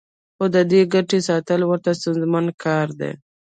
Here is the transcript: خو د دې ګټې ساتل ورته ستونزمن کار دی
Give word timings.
خو 0.35 0.45
د 0.55 0.57
دې 0.71 0.81
ګټې 0.93 1.19
ساتل 1.29 1.61
ورته 1.65 1.89
ستونزمن 1.99 2.45
کار 2.63 2.87
دی 2.99 3.11